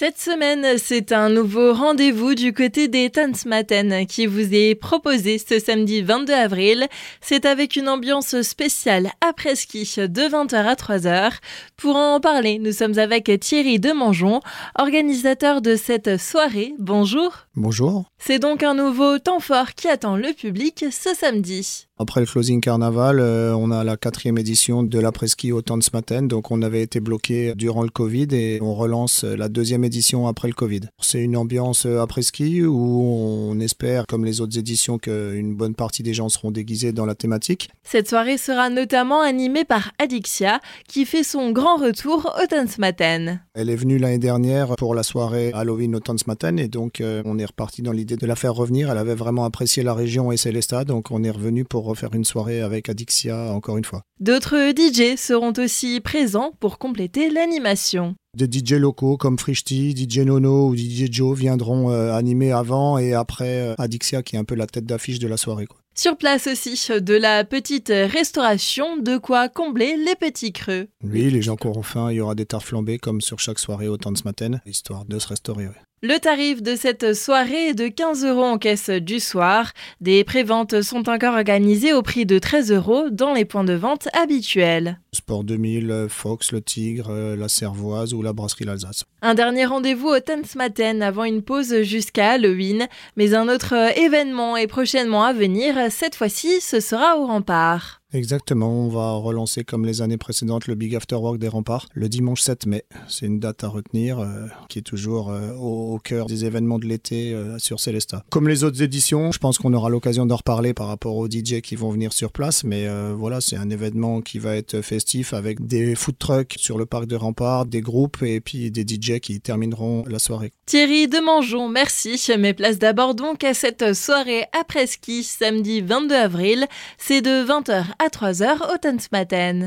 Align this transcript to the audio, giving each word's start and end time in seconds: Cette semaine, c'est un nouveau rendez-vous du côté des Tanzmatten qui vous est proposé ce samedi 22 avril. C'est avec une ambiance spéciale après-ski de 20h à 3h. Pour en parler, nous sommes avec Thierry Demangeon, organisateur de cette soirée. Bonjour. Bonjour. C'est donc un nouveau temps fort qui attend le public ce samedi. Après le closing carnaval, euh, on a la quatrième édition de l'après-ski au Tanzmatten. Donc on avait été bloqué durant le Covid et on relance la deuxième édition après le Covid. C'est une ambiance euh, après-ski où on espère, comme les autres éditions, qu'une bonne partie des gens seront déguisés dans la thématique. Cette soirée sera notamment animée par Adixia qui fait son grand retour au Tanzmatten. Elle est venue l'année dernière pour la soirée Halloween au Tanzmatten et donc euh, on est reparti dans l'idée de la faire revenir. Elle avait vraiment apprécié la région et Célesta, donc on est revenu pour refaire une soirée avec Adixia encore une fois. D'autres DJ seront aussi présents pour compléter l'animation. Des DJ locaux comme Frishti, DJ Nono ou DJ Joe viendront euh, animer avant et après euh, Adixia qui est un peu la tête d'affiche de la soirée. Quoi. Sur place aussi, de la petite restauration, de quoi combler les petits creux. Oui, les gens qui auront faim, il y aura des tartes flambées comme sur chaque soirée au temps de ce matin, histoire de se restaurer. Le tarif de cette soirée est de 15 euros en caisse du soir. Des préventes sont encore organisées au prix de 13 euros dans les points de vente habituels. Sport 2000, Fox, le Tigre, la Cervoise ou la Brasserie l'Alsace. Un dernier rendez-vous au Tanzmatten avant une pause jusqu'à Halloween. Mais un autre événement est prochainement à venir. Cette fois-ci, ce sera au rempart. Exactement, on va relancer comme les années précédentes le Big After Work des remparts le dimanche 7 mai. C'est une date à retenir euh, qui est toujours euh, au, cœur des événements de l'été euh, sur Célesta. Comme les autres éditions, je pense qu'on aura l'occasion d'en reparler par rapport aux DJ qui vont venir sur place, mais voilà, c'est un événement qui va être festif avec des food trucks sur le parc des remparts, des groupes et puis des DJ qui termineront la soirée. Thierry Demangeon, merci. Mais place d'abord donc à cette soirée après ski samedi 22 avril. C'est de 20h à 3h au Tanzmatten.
Cette 0.00 0.20
semaine, 0.20 0.78
c'est 0.78 1.10
un 1.10 1.28
nouveau 1.28 1.74
rendez-vous 1.74 2.36
du 2.36 2.52
côté 2.52 2.86
des 2.86 3.10
Tanzmatten 3.10 4.06
qui 4.06 4.26
vous 4.26 4.54
est 4.54 4.76
proposé 4.76 5.38
ce 5.38 5.58
samedi 5.58 6.02
22 6.02 6.32
avril. 6.32 6.86
C'est 7.20 7.44
avec 7.44 7.74
une 7.74 7.88
ambiance 7.88 8.40
spéciale 8.42 9.10
après-ski 9.28 9.80
de 9.96 10.22
20h 10.22 10.54
à 10.54 10.74
3h. 10.74 11.32
Pour 11.76 11.96
en 11.96 12.20
parler, 12.20 12.60
nous 12.60 12.70
sommes 12.70 12.96
avec 12.96 13.28
Thierry 13.40 13.80
Demangeon, 13.80 14.38
organisateur 14.78 15.60
de 15.62 15.74
cette 15.74 16.16
soirée. 16.20 16.74
Bonjour. 16.78 17.32
Bonjour. 17.56 18.04
C'est 18.18 18.38
donc 18.38 18.62
un 18.62 18.74
nouveau 18.74 19.18
temps 19.18 19.40
fort 19.40 19.74
qui 19.74 19.88
attend 19.88 20.16
le 20.16 20.32
public 20.32 20.84
ce 20.92 21.12
samedi. 21.12 21.87
Après 22.00 22.20
le 22.20 22.26
closing 22.26 22.60
carnaval, 22.60 23.18
euh, 23.18 23.54
on 23.56 23.72
a 23.72 23.82
la 23.82 23.96
quatrième 23.96 24.38
édition 24.38 24.84
de 24.84 25.00
l'après-ski 25.00 25.50
au 25.50 25.62
Tanzmatten. 25.62 26.28
Donc 26.28 26.52
on 26.52 26.62
avait 26.62 26.82
été 26.82 27.00
bloqué 27.00 27.54
durant 27.56 27.82
le 27.82 27.88
Covid 27.88 28.28
et 28.30 28.60
on 28.62 28.74
relance 28.74 29.24
la 29.24 29.48
deuxième 29.48 29.82
édition 29.82 30.28
après 30.28 30.46
le 30.46 30.54
Covid. 30.54 30.82
C'est 31.00 31.20
une 31.20 31.36
ambiance 31.36 31.86
euh, 31.86 32.00
après-ski 32.00 32.64
où 32.64 33.02
on 33.50 33.58
espère, 33.58 34.06
comme 34.06 34.24
les 34.24 34.40
autres 34.40 34.56
éditions, 34.58 34.98
qu'une 34.98 35.56
bonne 35.56 35.74
partie 35.74 36.04
des 36.04 36.14
gens 36.14 36.28
seront 36.28 36.52
déguisés 36.52 36.92
dans 36.92 37.04
la 37.04 37.16
thématique. 37.16 37.68
Cette 37.82 38.08
soirée 38.08 38.38
sera 38.38 38.70
notamment 38.70 39.20
animée 39.20 39.64
par 39.64 39.90
Adixia 39.98 40.60
qui 40.86 41.04
fait 41.04 41.24
son 41.24 41.50
grand 41.50 41.78
retour 41.78 42.32
au 42.40 42.46
Tanzmatten. 42.46 43.40
Elle 43.54 43.70
est 43.70 43.76
venue 43.76 43.98
l'année 43.98 44.18
dernière 44.18 44.76
pour 44.76 44.94
la 44.94 45.02
soirée 45.02 45.50
Halloween 45.52 45.96
au 45.96 46.00
Tanzmatten 46.00 46.60
et 46.60 46.68
donc 46.68 47.00
euh, 47.00 47.22
on 47.24 47.40
est 47.40 47.44
reparti 47.44 47.82
dans 47.82 47.90
l'idée 47.90 48.16
de 48.16 48.26
la 48.26 48.36
faire 48.36 48.54
revenir. 48.54 48.88
Elle 48.88 48.98
avait 48.98 49.16
vraiment 49.16 49.44
apprécié 49.44 49.82
la 49.82 49.94
région 49.94 50.30
et 50.30 50.36
Célesta, 50.36 50.84
donc 50.84 51.10
on 51.10 51.24
est 51.24 51.30
revenu 51.30 51.64
pour 51.64 51.87
refaire 51.88 52.14
une 52.14 52.24
soirée 52.24 52.60
avec 52.60 52.88
Adixia 52.88 53.52
encore 53.52 53.76
une 53.76 53.84
fois. 53.84 54.02
D'autres 54.20 54.72
DJ 54.76 55.16
seront 55.16 55.52
aussi 55.58 56.00
présents 56.00 56.52
pour 56.60 56.78
compléter 56.78 57.30
l'animation. 57.30 58.14
Des 58.36 58.46
DJ 58.46 58.74
locaux 58.74 59.16
comme 59.16 59.38
Frishti, 59.38 59.96
DJ 59.96 60.18
Nono 60.18 60.68
ou 60.68 60.76
DJ 60.76 61.10
Joe 61.10 61.36
viendront 61.36 61.90
euh, 61.90 62.12
animer 62.12 62.52
avant 62.52 62.98
et 62.98 63.14
après 63.14 63.60
euh, 63.60 63.74
Adixia 63.78 64.22
qui 64.22 64.36
est 64.36 64.38
un 64.38 64.44
peu 64.44 64.54
la 64.54 64.66
tête 64.66 64.84
d'affiche 64.84 65.18
de 65.18 65.26
la 65.26 65.36
soirée. 65.36 65.66
Quoi. 65.66 65.78
Sur 65.98 66.16
place 66.16 66.46
aussi, 66.46 66.80
de 67.00 67.14
la 67.14 67.42
petite 67.44 67.88
restauration, 67.88 68.98
de 68.98 69.16
quoi 69.16 69.48
combler 69.48 69.96
les 69.96 70.14
petits 70.14 70.52
creux. 70.52 70.86
Oui, 71.02 71.28
les 71.28 71.42
gens 71.42 71.56
qui 71.56 71.66
auront 71.66 71.82
faim, 71.82 72.12
il 72.12 72.16
y 72.16 72.20
aura 72.20 72.36
des 72.36 72.46
tartes 72.46 72.62
flambées 72.62 72.98
comme 72.98 73.20
sur 73.20 73.40
chaque 73.40 73.58
soirée 73.58 73.88
au 73.88 73.96
temps 73.96 74.12
de 74.12 74.18
ce 74.18 74.22
matin, 74.22 74.60
histoire 74.64 75.04
de 75.06 75.18
se 75.18 75.26
restaurer. 75.26 75.66
Le 76.00 76.20
tarif 76.20 76.62
de 76.62 76.76
cette 76.76 77.12
soirée 77.12 77.70
est 77.70 77.74
de 77.74 77.88
15 77.88 78.24
euros 78.24 78.44
en 78.44 78.56
caisse 78.56 78.88
du 78.88 79.18
soir. 79.18 79.72
Des 80.00 80.22
préventes 80.22 80.80
sont 80.80 81.08
encore 81.08 81.34
organisées 81.34 81.92
au 81.92 82.02
prix 82.02 82.24
de 82.24 82.38
13 82.38 82.70
euros 82.70 83.10
dans 83.10 83.34
les 83.34 83.44
points 83.44 83.64
de 83.64 83.72
vente 83.72 84.06
habituels. 84.12 85.00
Sport 85.12 85.42
2000, 85.42 86.06
Fox, 86.08 86.52
le 86.52 86.60
Tigre, 86.60 87.34
la 87.36 87.48
Cervoise 87.48 88.14
ou 88.14 88.22
la 88.22 88.32
Brasserie 88.32 88.64
l'Alsace. 88.64 89.02
Un 89.22 89.34
dernier 89.34 89.66
rendez-vous 89.66 90.06
au 90.06 90.20
Tanzmatten 90.20 91.02
avant 91.02 91.24
une 91.24 91.42
pause 91.42 91.82
jusqu'à 91.82 92.30
Halloween. 92.30 92.86
Mais 93.16 93.34
un 93.34 93.48
autre 93.48 93.74
événement 93.98 94.56
est 94.56 94.68
prochainement 94.68 95.24
à 95.24 95.32
venir. 95.32 95.74
Cette 95.90 96.14
fois-ci, 96.14 96.60
ce 96.60 96.78
sera 96.78 97.18
au 97.18 97.26
rempart. 97.26 97.97
Exactement, 98.14 98.70
on 98.70 98.88
va 98.88 99.12
relancer 99.12 99.64
comme 99.64 99.84
les 99.84 100.00
années 100.00 100.16
précédentes 100.16 100.66
le 100.66 100.74
Big 100.74 100.94
After 100.94 101.16
Work 101.16 101.36
des 101.36 101.48
remparts 101.48 101.88
le 101.92 102.08
dimanche 102.08 102.40
7 102.40 102.64
mai. 102.64 102.84
C'est 103.06 103.26
une 103.26 103.38
date 103.38 103.64
à 103.64 103.68
retenir 103.68 104.18
euh, 104.18 104.46
qui 104.70 104.78
est 104.78 104.82
toujours 104.82 105.30
euh, 105.30 105.52
au, 105.52 105.98
cœur 105.98 106.24
des 106.24 106.46
événements 106.46 106.78
de 106.78 106.86
l'été 106.86 107.34
euh, 107.34 107.58
sur 107.58 107.80
Célesta. 107.80 108.24
Comme 108.30 108.48
les 108.48 108.64
autres 108.64 108.82
éditions, 108.82 109.30
je 109.30 109.38
pense 109.38 109.58
qu'on 109.58 109.74
aura 109.74 109.90
l'occasion 109.90 110.24
d'en 110.24 110.36
reparler 110.36 110.72
par 110.72 110.86
rapport 110.86 111.16
aux 111.16 111.28
DJ 111.28 111.60
qui 111.60 111.76
vont 111.76 111.90
venir 111.90 112.14
sur 112.14 112.32
place, 112.32 112.64
mais 112.64 112.88
voilà, 113.12 113.40
c'est 113.40 113.56
un 113.56 113.68
événement 113.68 114.22
qui 114.22 114.38
va 114.38 114.56
être 114.56 114.80
festif 114.80 115.34
avec 115.34 115.66
des 115.66 115.94
food 115.94 116.16
trucks 116.18 116.54
sur 116.56 116.78
le 116.78 116.86
parc 116.86 117.06
des 117.06 117.16
remparts, 117.16 117.66
des 117.66 117.80
groupes 117.82 118.22
et 118.22 118.40
puis 118.40 118.70
des 118.70 118.82
DJ 118.82 119.20
qui 119.20 119.40
termineront 119.40 120.04
la 120.08 120.18
soirée. 120.18 120.52
Thierry 120.66 121.08
Demangeon, 121.08 121.68
merci. 121.68 122.20
Mais 122.38 122.54
place 122.54 122.78
d'abord 122.78 123.14
donc 123.14 123.44
à 123.44 123.54
cette 123.54 123.94
soirée 123.94 124.44
après 124.58 124.86
ski 124.86 125.24
samedi 125.24 125.80
22 125.80 126.14
avril. 126.14 126.66
C'est 126.98 127.20
de 127.20 127.44
20h 127.44 127.84
à 127.98 128.08
3h 128.08 128.72
au 128.72 128.78
Tanzmatten. 128.78 129.66